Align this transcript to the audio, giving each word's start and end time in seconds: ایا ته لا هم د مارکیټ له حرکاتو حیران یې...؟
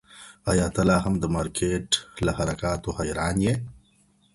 ایا 0.51 0.67
ته 0.75 0.81
لا 0.89 0.97
هم 1.05 1.15
د 1.19 1.25
مارکیټ 1.35 1.87
له 2.25 2.31
حرکاتو 2.37 2.89
حیران 2.97 3.37
یې...؟ 3.45 3.53